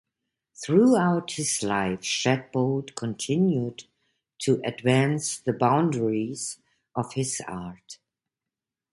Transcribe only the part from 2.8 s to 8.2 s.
continued to advance the boundaries of his art.